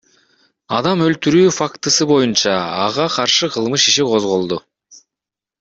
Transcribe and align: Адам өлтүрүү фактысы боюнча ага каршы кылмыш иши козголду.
Адам 0.77 1.03
өлтүрүү 1.07 1.51
фактысы 1.57 2.07
боюнча 2.13 2.55
ага 2.87 3.07
каршы 3.19 3.53
кылмыш 3.57 3.89
иши 3.93 4.11
козголду. 4.15 4.63